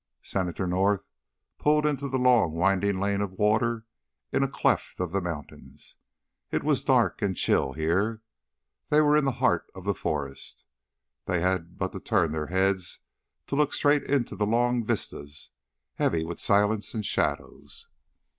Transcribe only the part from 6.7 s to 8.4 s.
dark and chill here